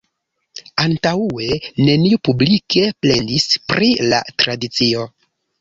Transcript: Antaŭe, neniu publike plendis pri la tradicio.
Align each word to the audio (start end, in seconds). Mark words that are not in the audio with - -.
Antaŭe, 0.83 1.49
neniu 1.89 2.19
publike 2.29 2.87
plendis 3.05 3.47
pri 3.75 3.93
la 4.11 4.23
tradicio. 4.45 5.07